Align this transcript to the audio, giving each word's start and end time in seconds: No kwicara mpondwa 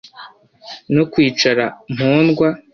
No 0.95 1.03
kwicara 1.11 1.65
mpondwa 1.93 2.47